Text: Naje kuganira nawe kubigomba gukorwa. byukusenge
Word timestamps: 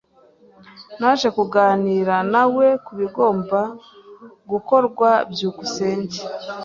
Naje 0.99 1.27
kuganira 1.37 2.15
nawe 2.33 2.65
kubigomba 2.85 3.59
gukorwa. 4.51 5.09
byukusenge 5.31 6.19